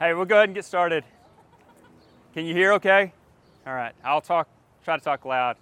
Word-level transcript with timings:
Hey, 0.00 0.14
we'll 0.14 0.26
go 0.26 0.36
ahead 0.36 0.48
and 0.48 0.54
get 0.54 0.64
started. 0.64 1.02
Can 2.32 2.44
you 2.44 2.54
hear 2.54 2.74
okay? 2.74 3.12
All 3.66 3.74
right, 3.74 3.92
I'll 4.04 4.20
talk, 4.20 4.46
try 4.84 4.96
to 4.96 5.02
talk 5.02 5.24
loud. 5.24 5.56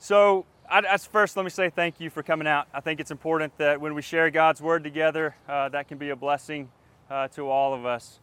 So, 0.00 0.44
I, 0.68 0.96
first, 0.96 1.36
let 1.36 1.44
me 1.44 1.50
say 1.50 1.70
thank 1.70 2.00
you 2.00 2.10
for 2.10 2.24
coming 2.24 2.48
out. 2.48 2.66
I 2.74 2.80
think 2.80 2.98
it's 2.98 3.12
important 3.12 3.56
that 3.58 3.80
when 3.80 3.94
we 3.94 4.02
share 4.02 4.28
God's 4.30 4.60
Word 4.60 4.82
together, 4.82 5.36
uh, 5.48 5.68
that 5.68 5.86
can 5.86 5.98
be 5.98 6.10
a 6.10 6.16
blessing 6.16 6.68
uh, 7.08 7.28
to 7.28 7.48
all 7.48 7.74
of 7.74 7.86
us. 7.86 8.18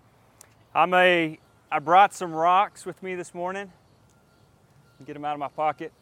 I'm 0.75 0.93
a, 0.93 1.39
I 1.71 1.79
brought 1.79 2.13
some 2.13 2.33
rocks 2.33 2.85
with 2.85 3.01
me 3.01 3.15
this 3.15 3.33
morning. 3.33 3.71
Get 5.05 5.13
them 5.13 5.23
out 5.23 5.31
of 5.31 5.39
my 5.39 5.47
pocket. 5.47 5.93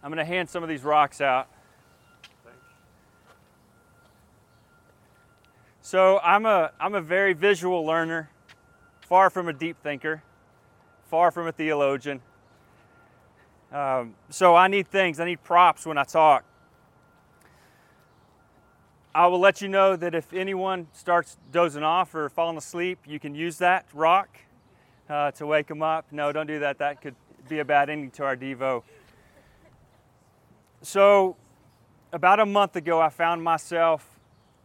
I'm 0.00 0.12
going 0.12 0.24
to 0.24 0.32
hand 0.32 0.48
some 0.48 0.62
of 0.62 0.68
these 0.68 0.84
rocks 0.84 1.20
out. 1.20 1.48
So 5.84 6.20
I'm 6.22 6.46
a, 6.46 6.70
I'm 6.78 6.94
a 6.94 7.00
very 7.00 7.32
visual 7.32 7.84
learner, 7.84 8.30
far 9.00 9.30
from 9.30 9.48
a 9.48 9.52
deep 9.52 9.82
thinker, 9.82 10.22
far 11.10 11.32
from 11.32 11.48
a 11.48 11.52
theologian. 11.52 12.20
Um, 13.72 14.14
so 14.30 14.54
I 14.54 14.68
need 14.68 14.86
things, 14.86 15.18
I 15.18 15.24
need 15.24 15.42
props 15.42 15.84
when 15.84 15.98
I 15.98 16.04
talk. 16.04 16.44
I 19.12 19.26
will 19.26 19.40
let 19.40 19.60
you 19.60 19.66
know 19.66 19.96
that 19.96 20.14
if 20.14 20.32
anyone 20.32 20.86
starts 20.92 21.36
dozing 21.50 21.82
off 21.82 22.14
or 22.14 22.28
falling 22.28 22.56
asleep, 22.56 23.00
you 23.04 23.18
can 23.18 23.34
use 23.34 23.58
that 23.58 23.84
rock 23.92 24.38
uh, 25.10 25.32
to 25.32 25.46
wake 25.46 25.66
them 25.66 25.82
up. 25.82 26.06
No, 26.12 26.30
don't 26.30 26.46
do 26.46 26.60
that. 26.60 26.78
That 26.78 27.02
could 27.02 27.16
be 27.48 27.58
a 27.58 27.64
bad 27.64 27.90
ending 27.90 28.12
to 28.12 28.24
our 28.24 28.36
Devo. 28.36 28.84
So, 30.80 31.36
about 32.12 32.38
a 32.38 32.46
month 32.46 32.76
ago, 32.76 33.00
I 33.00 33.08
found 33.08 33.42
myself 33.42 34.11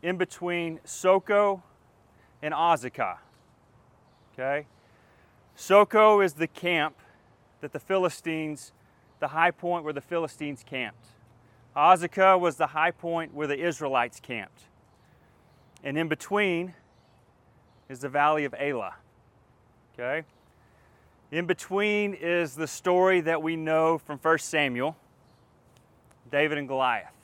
in 0.01 0.17
between 0.17 0.79
Soko 0.83 1.63
and 2.41 2.53
Azekah. 2.53 3.17
Okay? 4.33 4.65
Soko 5.55 6.21
is 6.21 6.33
the 6.33 6.47
camp 6.47 6.95
that 7.61 7.73
the 7.73 7.79
Philistines, 7.79 8.71
the 9.19 9.29
high 9.29 9.51
point 9.51 9.83
where 9.83 9.93
the 9.93 10.01
Philistines 10.01 10.63
camped. 10.63 11.07
Azekah 11.75 12.39
was 12.39 12.57
the 12.57 12.67
high 12.67 12.91
point 12.91 13.33
where 13.33 13.47
the 13.47 13.57
Israelites 13.57 14.19
camped. 14.19 14.63
And 15.83 15.97
in 15.97 16.07
between 16.07 16.73
is 17.89 17.99
the 17.99 18.09
valley 18.09 18.45
of 18.45 18.53
Elah. 18.59 18.95
Okay? 19.93 20.25
In 21.31 21.45
between 21.45 22.13
is 22.13 22.55
the 22.55 22.67
story 22.67 23.21
that 23.21 23.41
we 23.41 23.55
know 23.55 23.97
from 23.97 24.17
1 24.19 24.37
Samuel 24.39 24.95
David 26.31 26.57
and 26.57 26.67
Goliath. 26.67 27.16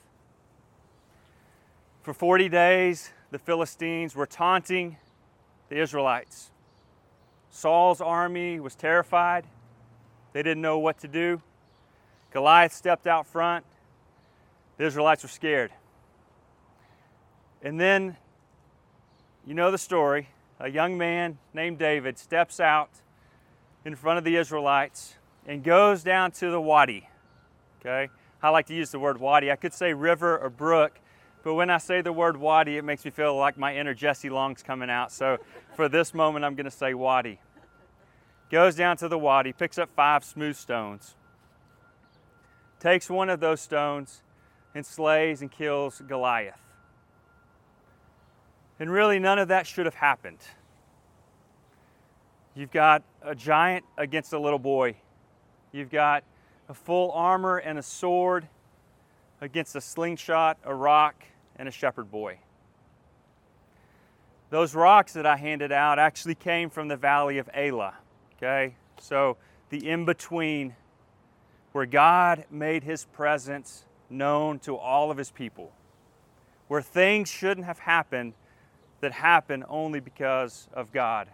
For 2.04 2.12
40 2.12 2.50
days, 2.50 3.10
the 3.30 3.38
Philistines 3.38 4.14
were 4.14 4.26
taunting 4.26 4.98
the 5.70 5.80
Israelites. 5.80 6.50
Saul's 7.48 8.02
army 8.02 8.60
was 8.60 8.74
terrified. 8.74 9.46
They 10.34 10.42
didn't 10.42 10.60
know 10.60 10.78
what 10.78 10.98
to 10.98 11.08
do. 11.08 11.40
Goliath 12.30 12.74
stepped 12.74 13.06
out 13.06 13.26
front. 13.26 13.64
The 14.76 14.84
Israelites 14.84 15.22
were 15.22 15.30
scared. 15.30 15.70
And 17.62 17.80
then, 17.80 18.18
you 19.46 19.54
know 19.54 19.70
the 19.70 19.78
story. 19.78 20.28
A 20.60 20.68
young 20.68 20.98
man 20.98 21.38
named 21.54 21.78
David 21.78 22.18
steps 22.18 22.60
out 22.60 22.90
in 23.86 23.96
front 23.96 24.18
of 24.18 24.24
the 24.24 24.36
Israelites 24.36 25.14
and 25.46 25.64
goes 25.64 26.02
down 26.02 26.32
to 26.32 26.50
the 26.50 26.60
wadi. 26.60 27.08
Okay? 27.80 28.10
I 28.42 28.50
like 28.50 28.66
to 28.66 28.74
use 28.74 28.90
the 28.90 28.98
word 28.98 29.18
wadi. 29.18 29.50
I 29.50 29.56
could 29.56 29.72
say 29.72 29.94
river 29.94 30.36
or 30.36 30.50
brook, 30.50 31.00
but 31.44 31.54
when 31.54 31.68
I 31.68 31.76
say 31.76 32.00
the 32.00 32.12
word 32.12 32.38
wadi, 32.38 32.78
it 32.78 32.84
makes 32.84 33.04
me 33.04 33.10
feel 33.10 33.36
like 33.36 33.58
my 33.58 33.76
inner 33.76 33.92
Jesse 33.92 34.30
Long's 34.30 34.62
coming 34.62 34.88
out. 34.88 35.12
So 35.12 35.36
for 35.76 35.90
this 35.90 36.14
moment, 36.14 36.42
I'm 36.42 36.54
going 36.54 36.64
to 36.64 36.70
say 36.70 36.94
wadi. 36.94 37.38
Goes 38.50 38.74
down 38.74 38.96
to 38.98 39.08
the 39.08 39.18
wadi, 39.18 39.52
picks 39.52 39.76
up 39.76 39.90
five 39.94 40.24
smooth 40.24 40.56
stones, 40.56 41.14
takes 42.80 43.10
one 43.10 43.28
of 43.28 43.40
those 43.40 43.60
stones, 43.60 44.22
and 44.74 44.86
slays 44.86 45.42
and 45.42 45.50
kills 45.50 46.02
Goliath. 46.06 46.60
And 48.80 48.90
really, 48.90 49.18
none 49.18 49.38
of 49.38 49.48
that 49.48 49.66
should 49.66 49.84
have 49.84 49.94
happened. 49.94 50.40
You've 52.54 52.72
got 52.72 53.02
a 53.22 53.34
giant 53.34 53.84
against 53.98 54.32
a 54.32 54.38
little 54.38 54.58
boy. 54.58 54.96
You've 55.72 55.90
got 55.90 56.24
a 56.68 56.74
full 56.74 57.12
armor 57.12 57.58
and 57.58 57.78
a 57.78 57.82
sword 57.82 58.48
against 59.40 59.76
a 59.76 59.80
slingshot, 59.80 60.56
a 60.64 60.74
rock, 60.74 61.24
and 61.56 61.68
a 61.68 61.72
shepherd 61.72 62.10
boy. 62.10 62.38
Those 64.50 64.74
rocks 64.74 65.14
that 65.14 65.26
I 65.26 65.36
handed 65.36 65.72
out 65.72 65.98
actually 65.98 66.34
came 66.34 66.70
from 66.70 66.88
the 66.88 66.96
valley 66.96 67.38
of 67.38 67.48
Elah. 67.54 67.94
Okay? 68.36 68.74
So 69.00 69.36
the 69.70 69.88
in 69.88 70.04
between 70.04 70.76
where 71.72 71.86
God 71.86 72.44
made 72.50 72.84
his 72.84 73.04
presence 73.06 73.84
known 74.08 74.60
to 74.60 74.76
all 74.76 75.10
of 75.10 75.16
his 75.16 75.30
people, 75.30 75.72
where 76.68 76.82
things 76.82 77.28
shouldn't 77.28 77.66
have 77.66 77.80
happened 77.80 78.34
that 79.00 79.12
happen 79.12 79.64
only 79.68 80.00
because 80.00 80.68
of 80.72 80.92
God. 80.92 81.28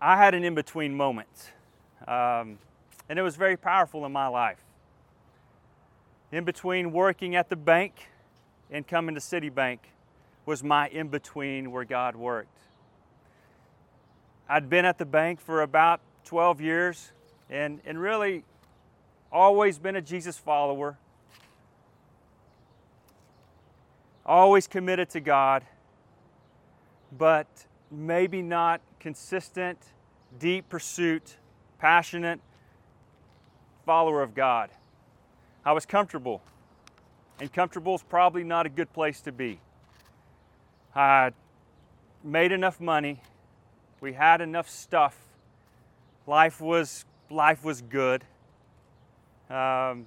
I 0.00 0.16
had 0.16 0.34
an 0.34 0.44
in 0.44 0.54
between 0.54 0.94
moment. 0.94 1.52
Um, 2.06 2.58
and 3.08 3.18
it 3.18 3.22
was 3.22 3.36
very 3.36 3.56
powerful 3.56 4.04
in 4.06 4.12
my 4.12 4.28
life. 4.28 4.58
In 6.34 6.42
between 6.42 6.90
working 6.90 7.36
at 7.36 7.48
the 7.48 7.54
bank 7.54 8.08
and 8.68 8.84
coming 8.84 9.14
to 9.14 9.20
Citibank 9.20 9.78
was 10.44 10.64
my 10.64 10.88
in 10.88 11.06
between 11.06 11.70
where 11.70 11.84
God 11.84 12.16
worked. 12.16 12.58
I'd 14.48 14.68
been 14.68 14.84
at 14.84 14.98
the 14.98 15.04
bank 15.04 15.40
for 15.40 15.62
about 15.62 16.00
12 16.24 16.60
years 16.60 17.12
and, 17.48 17.78
and 17.86 18.00
really 18.00 18.42
always 19.30 19.78
been 19.78 19.94
a 19.94 20.02
Jesus 20.02 20.36
follower, 20.36 20.98
always 24.26 24.66
committed 24.66 25.10
to 25.10 25.20
God, 25.20 25.62
but 27.16 27.46
maybe 27.92 28.42
not 28.42 28.80
consistent, 28.98 29.78
deep 30.40 30.68
pursuit 30.68 31.36
passionate 31.78 32.40
follower 33.86 34.20
of 34.20 34.34
God. 34.34 34.70
I 35.64 35.72
was 35.72 35.86
comfortable, 35.86 36.42
and 37.40 37.52
comfortable 37.52 37.94
is 37.94 38.02
probably 38.02 38.44
not 38.44 38.66
a 38.66 38.68
good 38.68 38.92
place 38.92 39.20
to 39.22 39.32
be. 39.32 39.60
I 40.94 41.32
made 42.22 42.52
enough 42.52 42.80
money, 42.80 43.20
we 44.00 44.12
had 44.12 44.40
enough 44.40 44.68
stuff, 44.68 45.16
life 46.26 46.60
was 46.60 47.04
life 47.30 47.64
was 47.64 47.80
good. 47.80 48.24
Um, 49.48 50.06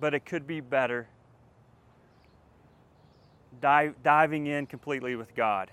but 0.00 0.14
it 0.14 0.24
could 0.24 0.46
be 0.46 0.60
better. 0.60 1.06
Dive, 3.60 3.94
diving 4.02 4.46
in 4.46 4.66
completely 4.66 5.14
with 5.16 5.34
God. 5.34 5.70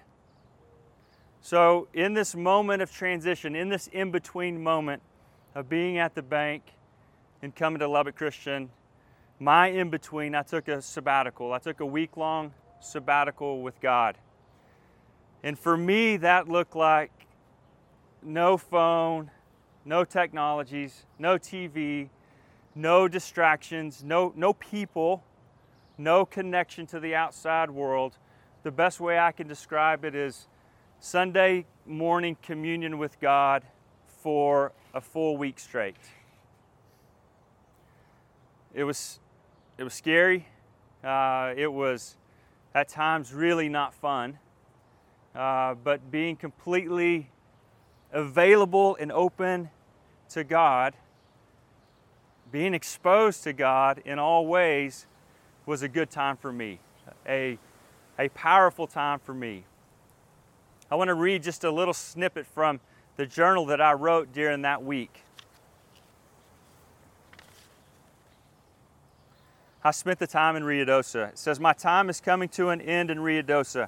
So, 1.42 1.88
in 1.94 2.14
this 2.14 2.36
moment 2.36 2.82
of 2.82 2.92
transition, 2.92 3.56
in 3.56 3.70
this 3.70 3.88
in 3.88 4.12
between 4.12 4.62
moment 4.62 5.02
of 5.56 5.70
being 5.70 5.98
at 5.98 6.14
the 6.14 6.22
bank 6.22 6.64
and 7.42 7.56
coming 7.56 7.80
to 7.80 7.88
Lubbock 7.88 8.16
Christian, 8.16 8.70
my 9.40 9.68
in 9.68 9.90
between, 9.90 10.34
I 10.34 10.42
took 10.42 10.68
a 10.68 10.82
sabbatical. 10.82 11.54
I 11.54 11.60
took 11.60 11.80
a 11.80 11.86
week 11.86 12.18
long 12.18 12.54
sabbatical 12.80 13.62
with 13.62 13.80
God. 13.80 14.18
And 15.44 15.58
for 15.58 15.78
me, 15.78 16.18
that 16.18 16.48
looked 16.48 16.76
like 16.76 17.12
no 18.24 18.58
phone, 18.58 19.30
no 19.86 20.04
technologies, 20.04 21.06
no 21.20 21.38
TV, 21.38 22.10
no 22.76 23.08
distractions, 23.08 24.04
no, 24.04 24.34
no 24.36 24.54
people, 24.54 25.24
no 25.98 26.26
connection 26.26 26.86
to 26.88 27.00
the 27.00 27.16
outside 27.16 27.70
world. 27.70 28.18
The 28.64 28.72
best 28.72 29.00
way 29.00 29.18
I 29.20 29.32
can 29.32 29.48
describe 29.48 30.04
it 30.04 30.16
is 30.16 30.48
Sunday 31.00 31.66
morning 31.86 32.38
communion 32.42 32.98
with 32.98 33.20
God 33.20 33.64
for 34.22 34.72
a 34.94 35.02
full 35.02 35.38
week 35.38 35.60
straight. 35.60 35.96
It 38.74 38.84
was, 38.84 39.20
it 39.78 39.84
was 39.84 39.94
scary. 39.94 40.48
Uh, 41.04 41.54
it 41.56 41.72
was 41.72 42.18
at 42.74 42.90
times 42.90 43.34
really 43.34 43.70
not 43.70 43.94
fun. 43.94 44.40
Uh, 45.36 45.76
but 45.76 46.12
being 46.12 46.36
completely 46.36 47.30
available 48.12 48.98
and 49.00 49.12
open 49.12 49.70
to 50.30 50.44
God, 50.44 50.96
being 52.52 52.74
exposed 52.74 53.44
to 53.44 53.54
God 53.54 54.02
in 54.06 54.20
all 54.20 54.48
ways 54.48 55.06
was 55.66 55.84
a 55.84 55.88
good 55.88 56.10
time 56.10 56.38
for 56.38 56.52
me, 56.52 56.80
a, 57.28 57.60
a 58.18 58.30
powerful 58.30 58.88
time 58.88 59.20
for 59.20 59.34
me. 59.34 59.66
I 60.90 60.96
want 60.96 61.10
to 61.10 61.14
read 61.14 61.44
just 61.44 61.64
a 61.64 61.72
little 61.72 61.94
snippet 61.94 62.48
from 62.48 62.80
the 63.18 63.26
journal 63.26 63.66
that 63.68 63.82
I 63.82 63.94
wrote 63.94 64.32
during 64.32 64.62
that 64.62 64.84
week. 64.84 65.24
I 69.84 69.92
spent 69.92 70.20
the 70.20 70.28
time 70.28 70.56
in 70.56 70.64
Ruidoso. 70.64 71.30
It 71.30 71.38
says, 71.38 71.60
My 71.60 71.74
time 71.74 72.10
is 72.10 72.20
coming 72.20 72.50
to 72.50 72.70
an 72.70 72.82
end 72.82 73.12
in 73.12 73.20
Ruidoso. 73.20 73.88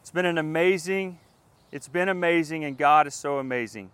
It's 0.00 0.10
been 0.10 0.26
an 0.26 0.38
amazing, 0.38 1.18
it's 1.72 1.88
been 1.88 2.08
amazing, 2.08 2.64
and 2.64 2.78
God 2.78 3.06
is 3.06 3.14
so 3.14 3.38
amazing. 3.38 3.90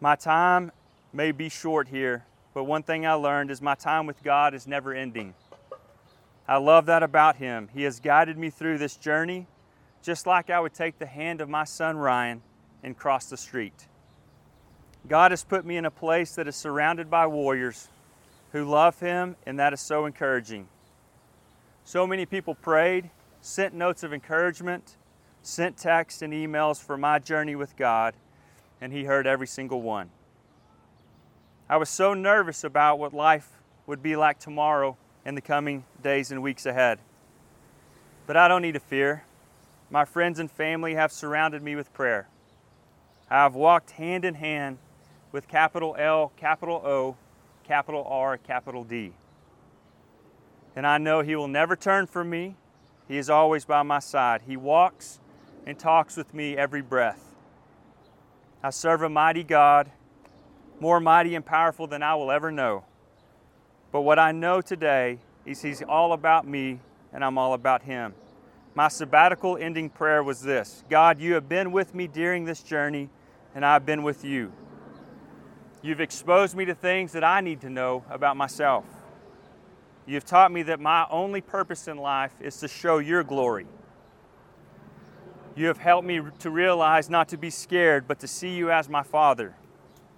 My 0.00 0.16
time 0.16 0.72
may 1.12 1.32
be 1.32 1.48
short 1.48 1.88
here, 1.88 2.24
but 2.54 2.64
one 2.64 2.82
thing 2.82 3.06
I 3.06 3.12
learned 3.12 3.50
is 3.50 3.62
my 3.62 3.74
time 3.74 4.06
with 4.06 4.22
God 4.22 4.54
is 4.54 4.66
never 4.66 4.92
ending. 4.92 5.34
I 6.48 6.56
love 6.56 6.86
that 6.86 7.02
about 7.02 7.36
Him. 7.36 7.68
He 7.72 7.84
has 7.84 8.00
guided 8.00 8.36
me 8.36 8.50
through 8.50 8.78
this 8.78 8.96
journey 8.96 9.46
just 10.02 10.26
like 10.26 10.50
I 10.50 10.60
would 10.60 10.74
take 10.74 10.98
the 10.98 11.06
hand 11.06 11.40
of 11.40 11.48
my 11.48 11.64
son 11.64 11.96
Ryan 11.96 12.42
and 12.82 12.98
cross 12.98 13.26
the 13.26 13.36
street. 13.36 13.86
God 15.08 15.30
has 15.30 15.44
put 15.44 15.64
me 15.64 15.76
in 15.76 15.84
a 15.84 15.90
place 15.90 16.34
that 16.34 16.48
is 16.48 16.56
surrounded 16.56 17.08
by 17.08 17.26
warriors 17.26 17.88
who 18.52 18.64
love 18.64 19.00
Him, 19.00 19.36
and 19.46 19.58
that 19.58 19.72
is 19.72 19.80
so 19.80 20.06
encouraging. 20.06 20.68
So 21.84 22.06
many 22.06 22.26
people 22.26 22.54
prayed, 22.54 23.10
sent 23.40 23.74
notes 23.74 24.02
of 24.02 24.12
encouragement, 24.12 24.96
sent 25.42 25.76
texts 25.76 26.22
and 26.22 26.32
emails 26.32 26.80
for 26.80 26.96
my 26.96 27.18
journey 27.18 27.56
with 27.56 27.76
God, 27.76 28.14
and 28.80 28.92
He 28.92 29.04
heard 29.04 29.26
every 29.26 29.46
single 29.46 29.82
one. 29.82 30.10
I 31.68 31.76
was 31.76 31.88
so 31.88 32.14
nervous 32.14 32.64
about 32.64 32.98
what 32.98 33.14
life 33.14 33.48
would 33.86 34.02
be 34.02 34.14
like 34.14 34.38
tomorrow 34.38 34.96
and 35.24 35.36
the 35.36 35.40
coming 35.40 35.84
days 36.02 36.30
and 36.30 36.42
weeks 36.42 36.66
ahead. 36.66 36.98
But 38.26 38.36
I 38.36 38.48
don't 38.48 38.62
need 38.62 38.74
to 38.74 38.80
fear. 38.80 39.24
My 39.90 40.04
friends 40.04 40.38
and 40.38 40.50
family 40.50 40.94
have 40.94 41.10
surrounded 41.10 41.62
me 41.62 41.74
with 41.74 41.92
prayer. 41.92 42.28
I 43.30 43.36
have 43.36 43.54
walked 43.54 43.92
hand 43.92 44.24
in 44.24 44.34
hand 44.34 44.78
with 45.32 45.48
capital 45.48 45.96
L, 45.98 46.32
capital 46.36 46.82
O, 46.84 47.16
capital 47.64 48.04
R, 48.08 48.36
capital 48.36 48.84
D. 48.84 49.12
And 50.74 50.86
I 50.86 50.98
know 50.98 51.20
He 51.20 51.36
will 51.36 51.48
never 51.48 51.76
turn 51.76 52.06
from 52.06 52.30
me. 52.30 52.56
He 53.08 53.18
is 53.18 53.28
always 53.28 53.64
by 53.64 53.82
my 53.82 53.98
side. 53.98 54.42
He 54.46 54.56
walks 54.56 55.20
and 55.66 55.78
talks 55.78 56.16
with 56.16 56.32
me 56.34 56.56
every 56.56 56.82
breath. 56.82 57.34
I 58.62 58.70
serve 58.70 59.02
a 59.02 59.08
mighty 59.08 59.42
God, 59.42 59.90
more 60.80 61.00
mighty 61.00 61.34
and 61.34 61.44
powerful 61.44 61.86
than 61.86 62.02
I 62.02 62.14
will 62.14 62.30
ever 62.30 62.50
know. 62.50 62.84
But 63.90 64.02
what 64.02 64.18
I 64.18 64.32
know 64.32 64.60
today 64.60 65.18
is 65.44 65.62
He's 65.62 65.82
all 65.82 66.12
about 66.12 66.46
me 66.46 66.80
and 67.12 67.24
I'm 67.24 67.38
all 67.38 67.54
about 67.54 67.82
Him. 67.82 68.14
My 68.74 68.88
sabbatical 68.88 69.58
ending 69.58 69.90
prayer 69.90 70.22
was 70.22 70.42
this 70.42 70.84
God, 70.88 71.20
you 71.20 71.34
have 71.34 71.48
been 71.48 71.72
with 71.72 71.94
me 71.94 72.06
during 72.06 72.44
this 72.44 72.62
journey, 72.62 73.10
and 73.54 73.66
I've 73.66 73.84
been 73.84 74.02
with 74.02 74.24
you. 74.24 74.52
You've 75.82 76.00
exposed 76.00 76.56
me 76.56 76.64
to 76.66 76.74
things 76.74 77.12
that 77.12 77.24
I 77.24 77.40
need 77.40 77.60
to 77.62 77.70
know 77.70 78.04
about 78.08 78.36
myself. 78.36 78.84
You've 80.06 80.24
taught 80.24 80.52
me 80.52 80.62
that 80.64 80.78
my 80.78 81.06
only 81.10 81.40
purpose 81.40 81.88
in 81.88 81.96
life 81.96 82.32
is 82.40 82.58
to 82.58 82.68
show 82.68 82.98
your 82.98 83.24
glory. 83.24 83.66
You 85.56 85.66
have 85.66 85.78
helped 85.78 86.06
me 86.06 86.20
to 86.38 86.50
realize 86.50 87.10
not 87.10 87.28
to 87.28 87.36
be 87.36 87.50
scared, 87.50 88.06
but 88.06 88.20
to 88.20 88.28
see 88.28 88.50
you 88.50 88.70
as 88.70 88.88
my 88.88 89.02
Father, 89.02 89.54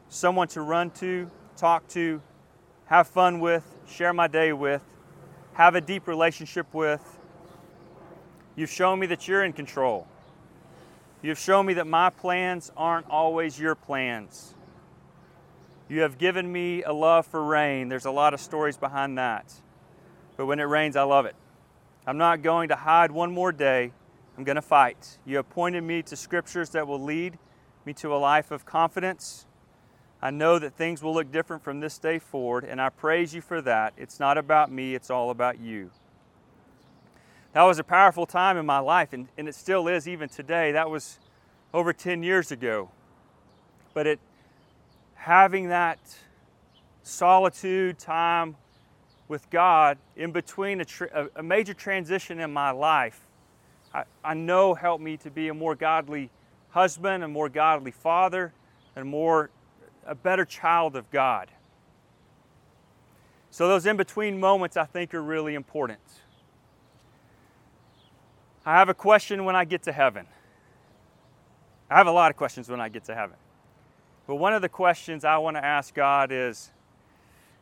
someone 0.09 0.49
to 0.49 0.61
run 0.61 0.91
to, 0.93 1.31
talk 1.57 1.89
to, 1.89 2.21
have 2.87 3.09
fun 3.09 3.41
with, 3.41 3.65
share 3.89 4.13
my 4.13 4.29
day 4.29 4.53
with, 4.53 4.83
have 5.55 5.75
a 5.75 5.81
deep 5.81 6.07
relationship 6.07 6.73
with. 6.75 7.19
You've 8.55 8.71
shown 8.71 8.99
me 8.99 9.07
that 9.07 9.27
you're 9.27 9.45
in 9.45 9.53
control. 9.53 10.07
You've 11.23 11.39
shown 11.39 11.67
me 11.67 11.75
that 11.75 11.87
my 11.87 12.11
plans 12.11 12.71
aren't 12.77 13.09
always 13.09 13.59
your 13.59 13.75
plans. 13.75 14.54
You 15.89 16.01
have 16.01 16.19
given 16.19 16.51
me 16.51 16.83
a 16.83 16.93
love 16.93 17.27
for 17.27 17.45
rain. 17.45 17.89
There's 17.89 18.07
a 18.07 18.11
lot 18.11 18.35
of 18.35 18.41
stories 18.41 18.77
behind 18.77 19.19
that. 19.19 19.53
But 20.37 20.47
when 20.47 20.59
it 20.59 20.65
rains, 20.65 20.97
I 20.97 21.03
love 21.03 21.27
it. 21.27 21.37
I'm 22.07 22.19
not 22.19 22.43
going 22.43 22.69
to 22.69 22.77
hide 22.77 23.11
one 23.11 23.33
more 23.33 23.53
day. 23.53 23.93
I'm 24.37 24.45
going 24.45 24.57
to 24.57 24.63
fight. 24.63 25.19
You 25.25 25.37
have 25.37 25.49
pointed 25.51 25.85
me 25.85 26.03
to 26.03 26.17
scriptures 26.17 26.71
that 26.71 26.87
will 26.87 27.03
lead 27.03 27.39
me 27.85 27.93
to 27.95 28.15
a 28.15 28.17
life 28.17 28.51
of 28.51 28.65
confidence 28.65 29.47
I 30.25 30.31
know 30.31 30.59
that 30.59 30.73
things 30.73 31.03
will 31.03 31.13
look 31.13 31.31
different 31.31 31.63
from 31.63 31.81
this 31.81 31.99
day 31.99 32.19
forward, 32.19 32.65
and 32.65 32.81
I 32.81 32.89
praise 32.89 33.35
you 33.35 33.43
for 33.43 33.61
that. 33.61 33.93
It's 33.99 34.19
not 34.19 34.39
about 34.39 34.73
me, 34.73 34.95
it's 34.95 35.11
all 35.11 35.29
about 35.29 35.61
you. 35.61 35.91
That 37.53 37.65
was 37.65 37.79
a 37.79 37.85
powerful 37.85 38.25
time 38.25 38.57
in 38.57 38.65
my 38.65 38.79
life, 38.79 39.13
and, 39.13 39.29
and 39.37 39.47
it 39.47 39.55
still 39.55 39.87
is 39.87 40.09
even 40.09 40.31
today. 40.31 40.73
That 40.73 40.89
was 40.89 41.19
over 41.75 41.93
10 41.93 42.23
years 42.23 42.51
ago. 42.51 42.91
But 43.93 44.07
it 44.07 44.19
having 45.25 45.69
that 45.71 45.99
solitude 47.03 47.99
time 47.99 48.55
with 49.27 49.49
God 49.49 49.97
in 50.17 50.33
between 50.33 50.83
a, 50.83 50.85
tra- 50.85 51.31
a 51.35 51.43
major 51.43 51.73
transition 51.73 52.41
in 52.41 52.53
my 52.53 52.71
life, 52.71 53.19
I, 53.95 54.05
I 54.23 54.35
know 54.35 54.75
helped 54.75 55.03
me 55.03 55.17
to 55.19 55.31
be 55.31 55.49
a 55.49 55.55
more 55.55 55.75
godly 55.75 56.29
husband, 56.73 57.25
a 57.25 57.29
more 57.29 57.49
godly 57.49 57.91
father, 57.91 58.53
and 58.97 59.09
more 59.09 59.49
a 60.07 60.15
better 60.15 60.45
child 60.45 60.95
of 60.95 61.11
God. 61.11 61.51
So, 63.51 63.67
those 63.67 63.87
in 63.87 63.97
between 63.97 64.39
moments 64.39 64.77
I 64.77 64.85
think 64.85 65.15
are 65.15 65.23
really 65.23 65.55
important. 65.55 66.01
I 68.67 68.75
have 68.75 68.91
a 68.91 68.95
question 68.95 69.47
when 69.47 69.57
I 69.57 69.65
get 69.65 69.85
to 69.85 69.93
heaven. 69.93 70.27
I 71.89 71.97
have 71.97 72.09
a 72.09 72.13
lot 72.13 72.31
of 72.31 72.37
questions 72.37 72.69
when 72.69 72.81
I 72.81 72.91
get 72.91 73.05
to 73.05 73.15
heaven. 73.15 73.37
But 74.27 74.37
one 74.37 74.55
of 74.55 74.63
the 74.63 74.69
questions 74.69 75.25
I 75.25 75.37
want 75.39 75.57
to 75.57 75.65
ask 75.65 75.95
God 75.95 76.33
is 76.33 76.71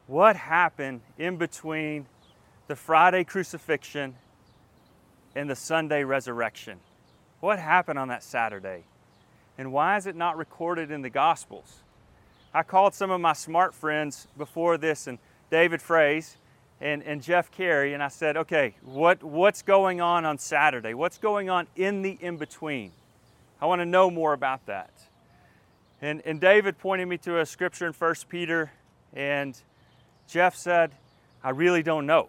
what 0.06 0.36
happened 0.36 1.00
in 1.18 1.36
between 1.36 2.06
the 2.68 2.76
Friday 2.76 3.24
crucifixion 3.24 4.14
and 5.34 5.50
the 5.50 5.56
Sunday 5.56 6.04
resurrection? 6.04 6.78
What 7.40 7.58
happened 7.58 7.98
on 7.98 8.08
that 8.08 8.22
Saturday? 8.22 8.84
And 9.58 9.72
why 9.72 9.96
is 9.96 10.06
it 10.06 10.14
not 10.14 10.36
recorded 10.36 10.90
in 10.90 11.02
the 11.02 11.10
Gospels? 11.10 11.80
I 12.54 12.62
called 12.62 12.94
some 12.94 13.10
of 13.10 13.20
my 13.20 13.32
smart 13.32 13.74
friends 13.74 14.28
before 14.36 14.76
this, 14.76 15.06
and 15.06 15.18
David 15.50 15.80
Fraze 15.80 16.36
and, 16.80 17.02
and 17.02 17.22
Jeff 17.22 17.50
Cary, 17.50 17.94
and 17.94 18.02
I 18.02 18.08
said, 18.08 18.36
okay, 18.36 18.74
what, 18.82 19.22
what's 19.22 19.62
going 19.62 20.00
on 20.00 20.24
on 20.24 20.38
Saturday? 20.38 20.94
What's 20.94 21.18
going 21.18 21.48
on 21.48 21.66
in 21.76 22.02
the 22.02 22.18
in 22.20 22.36
between? 22.36 22.92
I 23.60 23.66
want 23.66 23.80
to 23.80 23.86
know 23.86 24.10
more 24.10 24.32
about 24.32 24.66
that. 24.66 24.90
And, 26.02 26.20
and 26.24 26.40
David 26.40 26.78
pointed 26.78 27.06
me 27.06 27.16
to 27.18 27.38
a 27.38 27.46
scripture 27.46 27.86
in 27.86 27.92
1 27.92 28.14
Peter, 28.28 28.72
and 29.14 29.56
Jeff 30.28 30.56
said, 30.56 30.90
I 31.44 31.50
really 31.50 31.84
don't 31.84 32.06
know. 32.06 32.28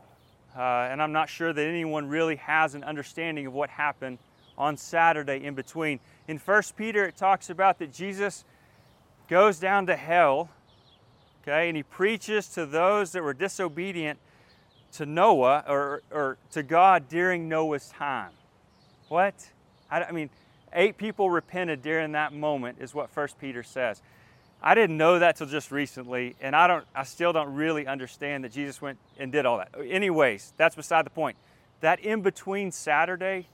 Uh, 0.56 0.62
and 0.62 1.02
I'm 1.02 1.12
not 1.12 1.28
sure 1.28 1.52
that 1.52 1.68
anyone 1.68 2.08
really 2.08 2.36
has 2.36 2.75
an 2.75 2.84
understanding 2.84 3.48
of 3.48 3.54
what 3.54 3.72
happened 3.72 4.20
on 4.60 4.77
Saturday 4.77 5.44
in 5.44 5.56
between. 5.56 6.00
In 6.27 6.38
1 6.38 6.62
Peter, 6.77 7.06
it 7.06 7.18
talks 7.18 7.50
about 7.50 7.80
that 7.80 7.92
Jesus 7.92 8.46
goes 9.27 9.58
down 9.58 9.88
to 9.88 9.96
hell, 9.96 10.51
okay, 11.42 11.68
and 11.68 11.75
he 11.75 11.82
preaches 11.82 12.50
to 12.50 12.68
those 12.68 13.13
that 13.13 13.24
were 13.24 13.34
disobedient 13.34 14.20
to 14.92 15.08
Noah 15.08 15.63
or, 15.68 16.03
or 16.12 16.38
to 16.51 16.62
God 16.62 17.10
during 17.10 17.50
Noah's 17.50 17.89
time. 17.89 18.34
What? 19.08 19.34
I, 19.89 20.03
I 20.03 20.12
mean, 20.12 20.30
eight 20.74 20.98
people 20.98 21.30
repented 21.30 21.82
during 21.82 22.13
that 22.13 22.34
moment, 22.34 22.77
is 22.80 22.94
what 22.94 23.10
First 23.10 23.39
Peter 23.39 23.63
says. 23.63 24.01
I 24.62 24.75
didn't 24.75 24.98
know 24.98 25.20
that 25.20 25.36
till 25.36 25.48
just 25.48 25.72
recently, 25.72 26.36
and 26.39 26.56
I 26.56 26.68
don't. 26.68 26.86
I 26.96 27.03
still 27.03 27.34
don't 27.34 27.53
really 27.53 27.86
understand 27.86 28.46
that 28.46 28.53
Jesus 28.53 28.82
went 28.82 28.98
and 29.18 29.32
did 29.32 29.46
all 29.46 29.58
that. 29.58 29.70
Anyways, 29.86 30.53
that's 30.56 30.75
beside 30.75 31.06
the 31.06 31.10
point. 31.10 31.36
That 31.82 32.00
in 32.00 32.22
between 32.22 32.72
Saturday, 32.72 33.48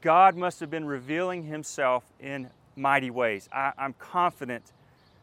God 0.00 0.36
must 0.36 0.58
have 0.58 0.70
been 0.70 0.86
revealing 0.86 1.44
Himself 1.44 2.04
in 2.18 2.50
mighty 2.74 3.10
ways. 3.10 3.48
I, 3.52 3.72
I'm 3.78 3.94
confident 3.94 4.72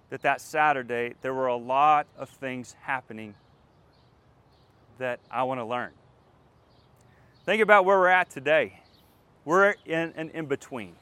that 0.10 0.22
that 0.22 0.40
Saturday 0.40 1.16
there 1.22 1.34
were 1.34 1.48
a 1.48 1.58
lot 1.58 2.08
of 2.18 2.30
things 2.30 2.76
happening 2.82 3.36
that 4.98 5.20
I 5.30 5.44
want 5.44 5.60
to 5.60 5.66
learn. 5.66 5.92
Think 7.46 7.62
about 7.62 7.84
where 7.84 7.98
we're 7.98 8.08
at 8.08 8.30
today. 8.30 8.79
We're 9.50 9.74
in 9.84 10.14
an 10.16 10.30
in 10.36 10.46
between. 10.46 10.94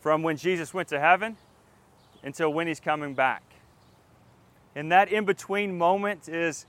From 0.00 0.22
when 0.22 0.38
Jesus 0.38 0.72
went 0.72 0.88
to 0.88 0.98
heaven 0.98 1.36
until 2.22 2.50
when 2.50 2.66
he's 2.66 2.80
coming 2.80 3.12
back. 3.12 3.42
And 4.74 4.90
that 4.90 5.12
in 5.12 5.26
between 5.26 5.76
moment 5.76 6.30
is 6.30 6.64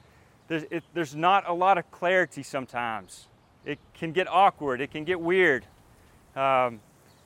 there's, 0.49 0.63
it, 0.69 0.83
there's 0.93 1.15
not 1.15 1.47
a 1.47 1.53
lot 1.53 1.77
of 1.77 1.89
clarity 1.89 2.43
sometimes. 2.43 3.27
It 3.63 3.79
can 3.93 4.11
get 4.11 4.27
awkward, 4.27 4.81
it 4.81 4.91
can 4.91 5.05
get 5.05 5.21
weird. 5.21 5.65
Um, 6.35 6.81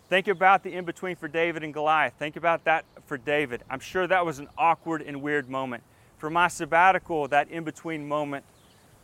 Think 0.07 0.27
about 0.27 0.61
the 0.61 0.71
in 0.71 0.85
between 0.85 1.15
for 1.15 1.27
David 1.27 1.63
and 1.63 1.73
Goliath. 1.73 2.13
Think 2.19 2.35
about 2.35 2.63
that 2.65 2.85
for 3.07 3.17
David. 3.17 3.63
I'm 3.71 3.79
sure 3.79 4.05
that 4.05 4.23
was 4.23 4.37
an 4.37 4.49
awkward 4.55 5.01
and 5.01 5.23
weird 5.23 5.49
moment. 5.49 5.81
For 6.19 6.29
my 6.29 6.47
sabbatical, 6.47 7.27
that 7.29 7.49
in 7.49 7.63
between 7.63 8.07
moment 8.07 8.45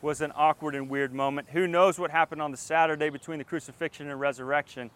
was 0.03 0.19
an 0.19 0.33
awkward 0.35 0.75
and 0.75 0.89
weird 0.89 1.13
moment. 1.13 1.47
Who 1.51 1.65
knows 1.65 1.97
what 1.97 2.11
happened 2.11 2.41
on 2.41 2.51
the 2.51 2.57
Saturday 2.57 3.09
between 3.09 3.37
the 3.37 3.45
crucifixion 3.45 4.09
and 4.09 4.19
resurrection? 4.19 4.91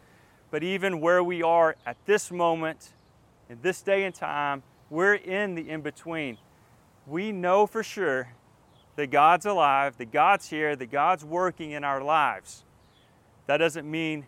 But 0.52 0.64
even 0.64 1.00
where 1.00 1.24
we 1.24 1.42
are 1.42 1.78
at 1.86 1.96
this 2.06 2.30
moment, 2.30 2.92
in 3.50 3.58
this 3.62 3.82
day 3.82 4.04
and 4.04 4.14
time, 4.14 4.64
we're 4.90 5.16
in 5.16 5.56
the 5.56 5.70
in 5.70 5.82
between. 5.82 6.38
We 7.06 7.32
know 7.32 7.66
for 7.66 7.84
sure 7.84 8.34
that 8.98 9.08
God's 9.08 9.46
alive, 9.46 9.98
that 9.98 10.12
God's 10.12 10.50
here, 10.50 10.76
that 10.76 10.92
God's 10.92 11.24
working 11.24 11.72
in 11.72 11.86
our 11.86 12.04
lives, 12.04 12.66
that 13.46 13.58
doesn't 13.58 13.90
mean 13.90 14.26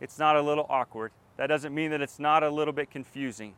it's 0.00 0.18
not 0.18 0.34
a 0.36 0.40
little 0.40 0.66
awkward. 0.70 1.12
That 1.36 1.48
doesn't 1.48 1.74
mean 1.74 1.90
that 1.90 2.00
it's 2.00 2.18
not 2.18 2.42
a 2.42 2.48
little 2.48 2.72
bit 2.72 2.90
confusing. 2.90 3.54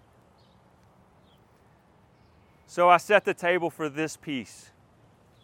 So 2.67 2.89
I 2.89 2.97
set 2.97 3.25
the 3.25 3.35
table 3.35 3.71
for 3.71 3.89
this 3.89 4.17
piece, 4.17 4.71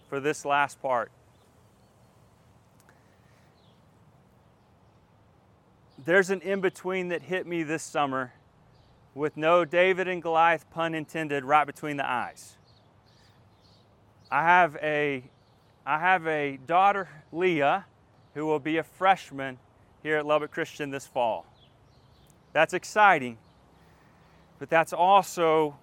for 0.08 0.18
this 0.18 0.44
last 0.44 0.82
part. 0.82 1.12
There's 6.02 6.30
an 6.30 6.40
in 6.40 6.62
between 6.62 7.09
that 7.09 7.21
hit 7.23 7.47
me 7.47 7.62
this 7.62 7.83
summer 7.83 8.33
with 9.14 9.37
no 9.37 9.66
David 9.66 10.09
and 10.09 10.23
Goliath, 10.23 10.64
pun 10.71 10.95
intended, 10.95 11.45
right 11.45 11.66
between 11.66 11.99
the 11.99 12.09
eyes. 12.09 12.57
I 14.30 14.42
have 14.42 14.76
a, 14.76 15.25
I 15.85 15.99
have 15.99 16.26
a 16.26 16.57
daughter, 16.57 17.09
Leah, 17.33 17.85
who 18.33 18.47
will 18.47 18.61
be 18.61 18.78
a 18.78 18.83
freshman 18.83 19.59
here 20.02 20.16
at 20.16 20.25
Lubbock 20.25 20.52
Christian 20.52 20.90
this 20.90 21.07
fall. 21.07 21.45
That's 22.54 22.73
exciting, 22.73 23.37
but 24.59 24.71
that's 24.71 24.95
also 24.95 25.76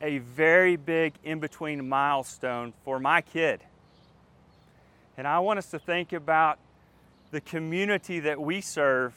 a 0.00 0.18
very 0.18 0.76
big 0.76 1.12
in 1.24 1.40
between 1.40 1.86
milestone 1.88 2.72
for 2.84 2.98
my 2.98 3.20
kid. 3.20 3.60
And 5.18 5.26
I 5.28 5.40
want 5.40 5.58
us 5.58 5.70
to 5.72 5.78
think 5.78 6.14
about 6.14 6.58
the 7.32 7.40
community 7.42 8.20
that 8.20 8.40
we 8.40 8.62
serve 8.62 9.14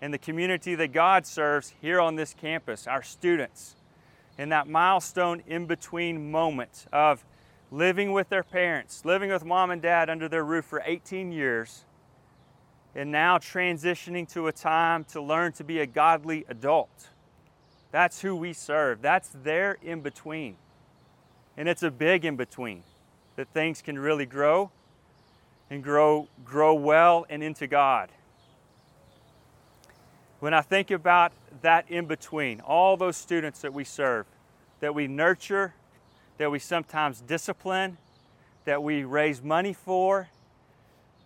and 0.00 0.12
the 0.12 0.18
community 0.18 0.74
that 0.74 0.92
God 0.92 1.26
serves 1.26 1.72
here 1.80 2.00
on 2.00 2.16
this 2.16 2.34
campus, 2.34 2.86
our 2.86 3.02
students, 3.02 3.76
and 4.38 4.52
that 4.52 4.68
milestone 4.68 5.42
in 5.46 5.66
between 5.66 6.30
moment 6.30 6.86
of 6.92 7.24
living 7.70 8.12
with 8.12 8.28
their 8.28 8.42
parents, 8.42 9.04
living 9.04 9.30
with 9.30 9.44
mom 9.44 9.70
and 9.70 9.80
dad 9.82 10.10
under 10.10 10.28
their 10.28 10.44
roof 10.44 10.64
for 10.64 10.82
18 10.84 11.32
years, 11.32 11.84
and 12.94 13.10
now 13.10 13.38
transitioning 13.38 14.30
to 14.32 14.46
a 14.46 14.52
time 14.52 15.04
to 15.04 15.20
learn 15.20 15.52
to 15.52 15.64
be 15.64 15.80
a 15.80 15.86
godly 15.86 16.44
adult. 16.48 17.08
That's 17.90 18.20
who 18.20 18.36
we 18.36 18.52
serve. 18.52 19.02
That's 19.02 19.28
their 19.28 19.78
in 19.82 20.00
between. 20.00 20.56
And 21.56 21.68
it's 21.68 21.82
a 21.82 21.90
big 21.90 22.24
in 22.24 22.36
between 22.36 22.82
that 23.36 23.48
things 23.48 23.82
can 23.82 23.98
really 23.98 24.26
grow 24.26 24.70
and 25.70 25.82
grow 25.82 26.28
grow 26.44 26.74
well 26.74 27.26
and 27.28 27.42
into 27.42 27.66
God. 27.66 28.10
When 30.40 30.52
I 30.52 30.60
think 30.60 30.90
about 30.90 31.32
that 31.62 31.90
in 31.90 32.06
between, 32.06 32.60
all 32.60 32.96
those 32.96 33.16
students 33.16 33.60
that 33.60 33.72
we 33.72 33.84
serve, 33.84 34.26
that 34.80 34.94
we 34.94 35.06
nurture, 35.06 35.74
that 36.38 36.50
we 36.50 36.58
sometimes 36.58 37.20
discipline, 37.20 37.96
that 38.64 38.82
we 38.82 39.04
raise 39.04 39.42
money 39.42 39.72
for, 39.72 40.28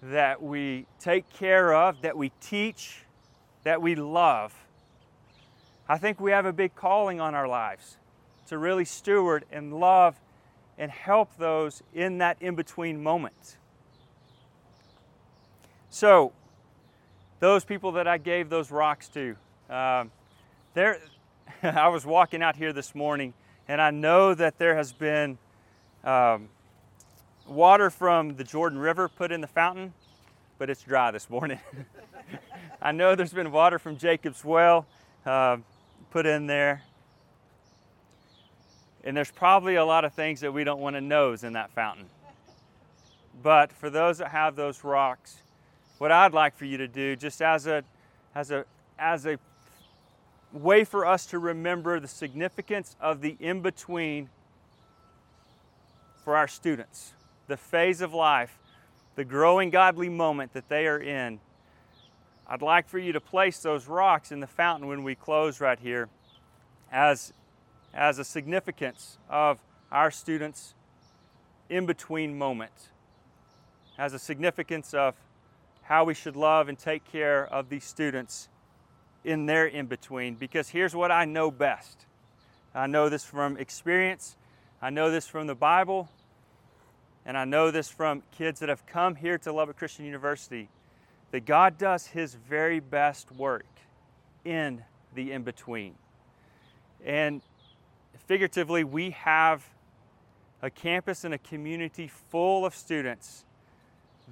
that 0.03 0.43
we 0.43 0.87
take 1.01 1.31
care 1.33 1.75
of, 1.75 2.03
that 2.03 2.17
we 2.17 2.31
teach, 2.41 3.03
that 3.65 3.83
we 3.83 3.95
love, 3.95 4.55
I 5.91 5.99
think 5.99 6.21
we 6.21 6.31
have 6.31 6.47
a 6.47 6.53
big 6.53 6.77
calling 6.77 7.21
on 7.21 7.35
our 7.35 7.49
lives 7.49 7.97
to 8.47 8.59
really 8.59 8.85
steward 8.85 9.45
and 9.51 9.81
love 9.81 10.15
and 10.79 10.89
help 10.89 11.37
those 11.37 11.83
in 11.93 12.19
that 12.19 12.37
in 12.41 12.55
between 12.55 13.03
moment. 13.03 13.57
So, 15.91 16.33
those 17.41 17.65
people 17.65 17.93
that 17.93 18.07
I 18.07 18.19
gave 18.19 18.51
those 18.51 18.71
rocks 18.71 19.09
to, 19.09 19.35
um, 19.69 20.11
there, 20.75 21.01
I 21.63 21.89
was 21.89 22.07
walking 22.07 22.43
out 22.43 22.55
here 22.55 22.73
this 22.73 22.95
morning 22.95 23.35
and 23.67 23.81
I 23.81 23.91
know 23.91 24.35
that 24.35 24.59
there 24.59 24.77
has 24.77 24.93
been 24.93 25.39
um, 26.05 26.49
water 27.47 27.91
from 27.91 28.37
the 28.37 28.45
Jordan 28.45 28.79
River 28.79 29.09
put 29.09 29.33
in 29.33 29.41
the 29.41 29.47
fountain, 29.47 29.93
but 30.59 30.69
it's 30.69 30.83
dry 30.83 31.11
this 31.11 31.31
morning. 31.31 31.59
I 32.83 32.93
know 32.93 33.15
there's 33.15 33.33
been 33.33 33.53
water 33.53 33.79
from 33.79 33.97
Jacob's 33.97 34.45
well 34.45 34.87
uh, 35.25 35.59
put 36.11 36.27
in 36.27 36.47
there. 36.47 36.83
And 39.03 39.17
there's 39.17 39.31
probably 39.31 39.77
a 39.77 39.85
lot 39.85 40.05
of 40.05 40.13
things 40.13 40.41
that 40.41 40.53
we 40.53 40.65
don't 40.65 40.81
want 40.81 40.97
to 40.97 41.01
nose 41.01 41.43
in 41.43 41.55
that 41.55 41.71
fountain. 41.71 42.07
But 43.43 43.73
for 43.73 43.89
those 43.89 44.19
that 44.19 44.29
have 44.29 44.57
those 44.57 44.85
rocks, 44.85 45.39
what 46.01 46.11
I'd 46.11 46.33
like 46.33 46.57
for 46.57 46.65
you 46.65 46.79
to 46.79 46.89
do, 46.89 47.15
just 47.15 47.43
as 47.43 47.67
a, 47.67 47.85
as 48.35 48.51
a, 48.51 48.65
as 48.99 49.27
a 49.27 49.39
way 50.51 50.83
for 50.83 51.05
us 51.05 51.27
to 51.27 51.39
remember 51.39 52.01
the 52.01 52.09
significance 52.09 52.97
of 53.03 53.21
the 53.21 53.37
in 53.39 53.61
between 53.61 54.31
for 56.25 56.39
our 56.39 56.49
students, 56.49 57.13
the 57.49 57.57
phase 57.59 58.01
of 58.01 58.15
life, 58.15 58.59
the 59.15 59.27
growing 59.27 59.69
godly 59.69 60.09
moment 60.09 60.55
that 60.55 60.71
they 60.71 60.87
are 60.87 60.99
in. 60.99 61.39
I'd 62.49 62.63
like 62.63 62.89
for 62.89 62.99
you 62.99 63.13
to 63.13 63.21
place 63.21 63.59
those 63.59 63.87
rocks 63.87 64.33
in 64.33 64.41
the 64.41 64.47
fountain 64.47 64.89
when 64.89 65.05
we 65.05 65.15
close 65.15 65.61
right 65.61 65.79
here 65.79 66.09
as 66.91 67.35
as 67.93 68.19
a 68.19 68.25
significance 68.25 69.19
of 69.29 69.59
our 69.93 70.11
students' 70.11 70.73
in 71.69 71.85
between 71.85 72.39
moment, 72.39 72.89
as 73.99 74.15
a 74.15 74.19
significance 74.19 74.95
of 74.95 75.15
how 75.91 76.05
we 76.05 76.15
should 76.15 76.37
love 76.37 76.69
and 76.69 76.79
take 76.79 77.05
care 77.11 77.45
of 77.45 77.69
these 77.69 77.83
students 77.83 78.49
in 79.25 79.47
their 79.47 79.67
in 79.67 79.87
between. 79.87 80.37
Because 80.37 80.69
here's 80.69 80.95
what 80.95 81.11
I 81.11 81.25
know 81.25 81.51
best 81.51 82.07
I 82.73 82.87
know 82.87 83.09
this 83.09 83.25
from 83.25 83.57
experience, 83.57 84.37
I 84.81 84.91
know 84.91 85.11
this 85.11 85.27
from 85.27 85.49
the 85.49 85.57
Bible, 85.57 86.09
and 87.27 87.37
I 87.37 87.45
know 87.45 87.73
this 87.73 87.89
from 87.89 88.23
kids 88.31 88.61
that 88.61 88.69
have 88.69 88.87
come 88.87 89.17
here 89.17 89.37
to 89.39 89.53
Lubbock 89.53 89.79
Christian 89.79 90.05
University 90.05 90.69
that 91.33 91.45
God 91.45 91.77
does 91.77 92.07
His 92.07 92.35
very 92.35 92.79
best 92.79 93.33
work 93.33 93.67
in 94.45 94.85
the 95.17 95.33
in 95.33 95.43
between. 95.43 95.97
And 97.05 97.43
figuratively, 98.29 98.85
we 98.85 99.11
have 99.11 99.67
a 100.63 100.71
campus 100.71 101.25
and 101.25 101.35
a 101.35 101.39
community 101.39 102.07
full 102.07 102.65
of 102.65 102.77
students 102.77 103.45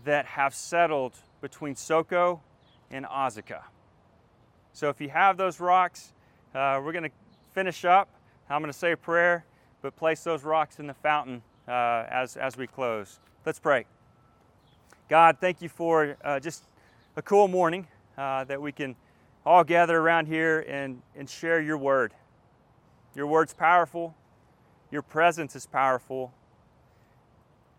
that 0.04 0.24
have 0.24 0.54
settled 0.54 1.14
between 1.40 1.74
Soko 1.74 2.40
and 2.90 3.04
Azekah. 3.06 3.62
So 4.72 4.88
if 4.88 5.00
you 5.00 5.08
have 5.08 5.36
those 5.36 5.60
rocks, 5.60 6.12
uh, 6.54 6.80
we're 6.84 6.92
going 6.92 7.04
to 7.04 7.10
finish 7.52 7.84
up. 7.84 8.08
I'm 8.48 8.60
going 8.60 8.72
to 8.72 8.78
say 8.78 8.92
a 8.92 8.96
prayer, 8.96 9.44
but 9.82 9.96
place 9.96 10.22
those 10.22 10.44
rocks 10.44 10.78
in 10.78 10.86
the 10.86 10.94
fountain 10.94 11.42
uh, 11.66 12.04
as, 12.08 12.36
as 12.36 12.56
we 12.56 12.66
close. 12.66 13.20
Let's 13.44 13.58
pray. 13.58 13.86
God, 15.08 15.38
thank 15.40 15.62
you 15.62 15.68
for 15.68 16.16
uh, 16.24 16.40
just 16.40 16.64
a 17.16 17.22
cool 17.22 17.48
morning 17.48 17.86
uh, 18.16 18.44
that 18.44 18.60
we 18.60 18.72
can 18.72 18.94
all 19.44 19.64
gather 19.64 19.98
around 19.98 20.26
here 20.26 20.60
and, 20.68 21.02
and 21.16 21.28
share 21.28 21.60
your 21.60 21.78
word. 21.78 22.12
Your 23.14 23.26
word's 23.26 23.54
powerful. 23.54 24.14
Your 24.90 25.02
presence 25.02 25.56
is 25.56 25.66
powerful. 25.66 26.32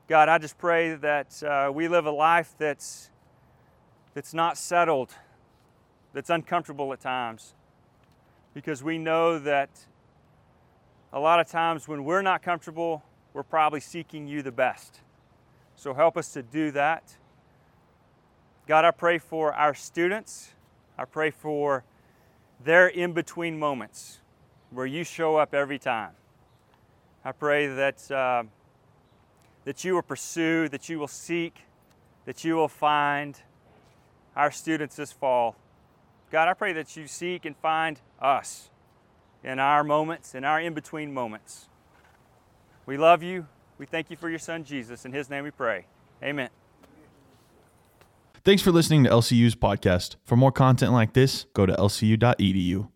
God, 0.08 0.28
I 0.28 0.40
just 0.40 0.58
pray 0.58 0.96
that 0.96 1.44
uh, 1.44 1.72
we 1.74 1.88
live 1.88 2.06
a 2.08 2.12
life 2.12 2.54
that's, 2.58 3.12
that's 4.14 4.34
not 4.34 4.58
settled, 4.58 5.14
that's 6.14 6.30
uncomfortable 6.30 6.92
at 6.94 7.00
times, 7.00 7.54
because 8.54 8.84
we 8.84 8.98
know 8.98 9.40
that 9.40 9.70
a 11.14 11.20
lot 11.20 11.40
of 11.40 11.48
times 11.48 11.88
when 11.88 12.04
we're 12.04 12.22
not 12.22 12.42
comfortable, 12.42 13.04
we're 13.34 13.44
probably 13.44 13.80
seeking 13.80 14.28
you 14.28 14.42
the 14.42 14.52
best. 14.52 15.02
So 15.76 15.94
help 15.94 16.18
us 16.18 16.34
to 16.34 16.44
do 16.44 16.72
that. 16.72 17.16
God, 18.68 18.86
I 18.86 18.92
pray 18.92 19.18
for 19.18 19.54
our 19.54 19.74
students. 19.74 20.52
I 20.98 21.06
pray 21.06 21.32
for 21.32 21.84
their 22.64 22.88
in 22.88 23.14
between 23.14 23.58
moments 23.58 24.20
where 24.72 24.86
you 24.86 25.04
show 25.04 25.38
up 25.38 25.54
every 25.54 25.80
time. 25.80 26.12
I 27.24 27.32
pray 27.32 27.68
that, 27.68 28.12
uh, 28.12 28.44
that 29.66 29.84
you 29.84 29.96
will 29.96 30.02
pursue, 30.02 30.70
that 30.70 30.90
you 30.90 31.00
will 31.00 31.08
seek, 31.08 31.62
that 32.26 32.44
you 32.44 32.56
will 32.56 32.68
find 32.68 33.42
our 34.36 34.52
students 34.52 34.96
this 34.96 35.12
fall. 35.12 35.56
God, 36.32 36.48
I 36.48 36.54
pray 36.54 36.74
that 36.74 36.96
you 36.96 37.08
seek 37.08 37.46
and 37.46 37.56
find 37.58 38.00
us 38.22 38.70
in 39.44 39.60
our 39.60 39.84
moments, 39.84 40.36
in 40.36 40.44
our 40.44 40.60
in 40.60 40.74
between 40.74 41.14
moments. 41.14 41.68
We 42.86 42.98
love 42.98 43.24
you. 43.24 43.48
We 43.78 43.86
thank 43.86 44.10
you 44.10 44.18
for 44.18 44.30
your 44.30 44.40
son, 44.40 44.64
Jesus. 44.64 45.06
In 45.06 45.14
his 45.14 45.30
name 45.30 45.44
we 45.44 45.52
pray. 45.52 45.86
Amen. 46.24 46.50
Thanks 48.44 48.62
for 48.62 48.72
listening 48.72 49.04
to 49.04 49.10
LCU's 49.10 49.56
podcast. 49.56 50.16
For 50.24 50.36
more 50.36 50.52
content 50.52 50.94
like 50.94 51.14
this, 51.14 51.46
go 51.54 51.66
to 51.66 51.74
lcu.edu. 51.74 52.90